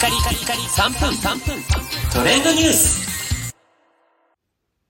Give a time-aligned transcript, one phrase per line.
[0.00, 1.62] カリカリカリ3分3分
[2.10, 3.54] トレンドニュース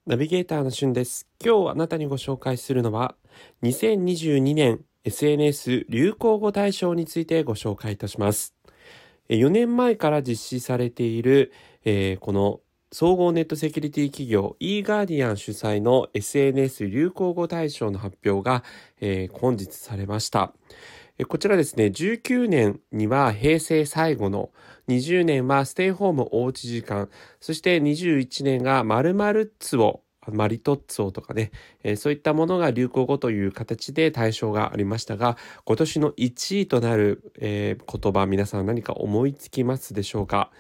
[0.07, 1.27] ナビゲーターのしゅんです。
[1.45, 3.17] 今日あなたにご紹介するのは、
[3.65, 8.55] 2022年 SNS 流行語大賞についてご紹介いたします。
[9.29, 11.51] 4年前から実施されている、
[11.85, 12.61] えーこの
[12.93, 18.63] 総合ネットセキュリティ企業 eGuardian 主催の SNS 流行語大賞の発表が、
[19.01, 20.53] えー本日されました。
[21.27, 24.51] こちらですね、19年には平成最後の、
[24.89, 27.09] 20年はステイホームおうち時間、
[27.41, 31.51] そして21年が〇〇ツオ、マリトッツォとかね、
[31.83, 40.51] えーそういったものが流行語という形で対象がありましたが、今年の1位となる、えー言葉、皆さん何か思いつきますでしょうか？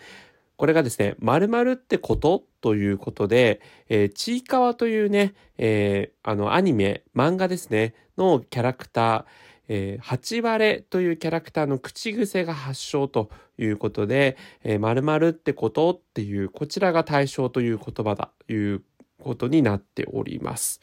[0.57, 9.25] これがですね、〇〇ってことということで、えーちいかわというね、えーあの、アニメ、漫画ですね、のキャラクター、
[9.73, 18.83] えー、八割れというキャラクターの口癖が発祥ということで、えー、〇〇ってことっていう、こちらが対象という言葉だという
[19.23, 20.81] ことになっております。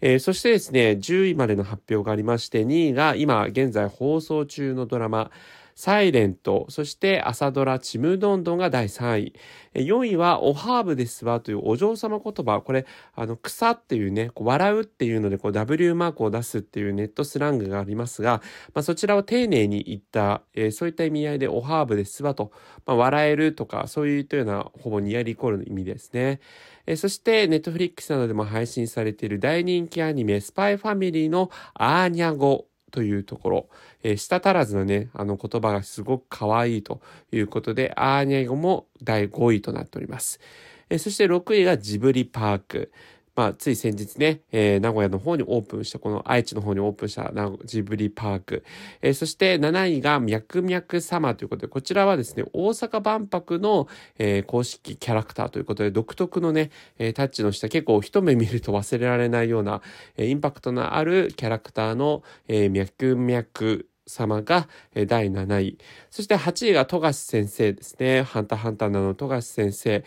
[0.00, 5.30] えーそしてですね、10位までの発表がありまして、2位が今現在放送中のドラマ、
[5.74, 9.34] サイレント、そして朝ドラちむどんどんが第3位。
[9.74, 12.60] 4位はおハーブですわというお嬢様言葉。
[12.60, 18.42] これ、あの、草っていうね、こう笑うっていうので、こう W マークを出すっていうネットスラングがありますが、
[18.74, 22.50] まあ、そちらを丁寧に言った、えーそういった意味合いでおハーブですわと、
[22.86, 26.40] まあ、笑えるとか、そういうというようなほぼニアリコールの意味ですね。
[26.86, 33.68] えーそして、ネットフリックスなどでも配信されている大人気アニメ、スパイファミリーのアーニャ語というところ、
[34.04, 37.00] えー舌足らずのね、あの言葉がすごく可愛いと
[37.32, 40.38] いうことで、アーニャ語も第5位となっております。
[40.90, 42.92] えーそして6位がジブリパーク。
[43.34, 47.32] まあ、つい先日ね、えー名古屋の方にオープンした、この愛知の方にオープンした
[47.64, 48.64] ジブリパーク。
[49.00, 53.88] えーそして7位がミャクミャク様ということで、こちらはですね、大阪万博の、
[54.18, 59.80] えー公式キャラクターということで、独特のね、えタッチのした結構一目見ると忘れられないような、
[60.16, 64.68] えインパクトのあるキャラクターの、えー、ミャクミャク様が
[65.06, 65.78] 第7位。
[66.10, 68.22] そして8位が富樫先生ですね。
[68.22, 70.04] ハンターハンターなの富樫先生、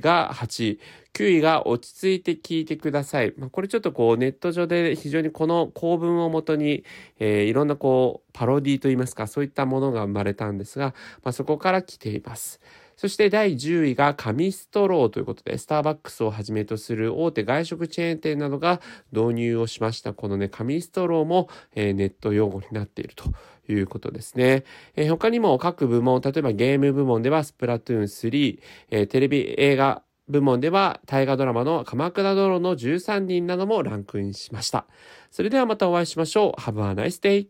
[0.00, 0.80] が8位。
[1.14, 3.32] 9位が落ち着いて聞いてください。
[3.38, 6.84] まあ、これちょっとこうネット上で非常にこの構文をもとに、
[7.20, 12.60] えーいろんなこうパロディといいますかそういったものが生まれたんですが、まあ、そこから来ています。
[12.96, 18.80] そして第10位が紙ストローということで、スターバックスをはじめとする大手外食チェーン店などが
[19.12, 20.12] 導入をしました。
[20.14, 23.32] このね、紙ストローも、えーネット用語になっていると
[23.68, 24.64] いうことですね。
[24.96, 28.58] えー他にも各部門、例えばゲーム部門ではスプラトゥーン3、
[28.90, 34.86] えーテレビ映画部門では大河ドラマの鎌倉殿の13人などもランクインしました。
[35.30, 36.60] それではまたお会いしましょう。
[36.60, 37.48] Have a nice day!